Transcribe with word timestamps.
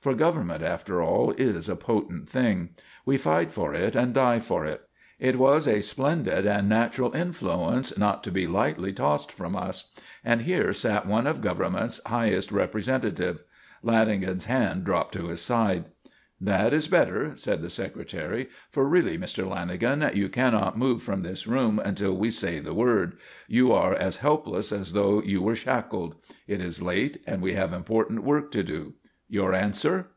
For 0.00 0.14
Government, 0.14 0.62
after 0.62 1.02
all, 1.02 1.32
is 1.32 1.68
a 1.68 1.76
potent 1.76 2.26
thing. 2.26 2.70
We 3.04 3.18
fight 3.18 3.50
for 3.52 3.74
it 3.74 3.94
and 3.94 4.14
die 4.14 4.38
for 4.38 4.64
it. 4.64 4.80
It 5.18 5.34
has 5.34 5.68
a 5.68 5.82
splendid 5.82 6.46
and 6.46 6.70
natural 6.70 7.12
influence 7.12 7.98
not 7.98 8.24
to 8.24 8.32
be 8.32 8.46
lightly 8.46 8.94
tossed 8.94 9.30
from 9.30 9.54
us. 9.54 9.92
And 10.24 10.40
here 10.40 10.72
sat 10.72 11.04
one 11.06 11.26
of 11.26 11.42
Government's 11.42 12.00
highest 12.06 12.50
representatives. 12.50 13.40
Lanagan's 13.84 14.46
hand 14.46 14.84
dropped 14.84 15.12
to 15.16 15.26
his 15.26 15.42
side. 15.42 15.84
"That 16.40 16.72
is 16.72 16.88
better," 16.88 17.36
said 17.36 17.60
the 17.60 17.68
Secretary. 17.68 18.48
"For 18.70 18.86
really, 18.88 19.18
Mr. 19.18 19.46
Lanagan, 19.46 20.14
you 20.16 20.30
cannot 20.30 20.78
move 20.78 21.02
from 21.02 21.20
this 21.20 21.46
room 21.46 21.78
until 21.78 22.16
we 22.16 22.30
say 22.30 22.58
the 22.58 22.72
word. 22.72 23.18
You 23.48 23.70
are 23.72 23.92
as 23.92 24.16
helpless 24.16 24.72
as 24.72 24.94
though 24.94 25.22
you 25.22 25.42
were 25.42 25.54
shackled. 25.56 26.14
It 26.48 26.62
is 26.62 26.80
late 26.80 27.18
and 27.26 27.42
we 27.42 27.52
have 27.52 27.74
important 27.74 28.22
work 28.24 28.50
to 28.52 28.62
do. 28.62 28.94
Your 29.32 29.54
answer?" 29.54 30.08